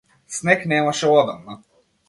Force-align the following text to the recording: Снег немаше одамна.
Снег 0.37 0.65
немаше 0.71 1.05
одамна. 1.21 1.61